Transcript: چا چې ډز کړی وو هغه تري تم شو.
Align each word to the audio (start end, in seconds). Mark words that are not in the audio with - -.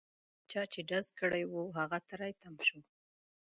چا 0.51 0.61
چې 0.71 0.79
ډز 0.89 1.05
کړی 1.19 1.43
وو 1.47 1.63
هغه 1.79 1.99
تري 2.09 2.31
تم 2.41 2.53
شو. 2.67 2.79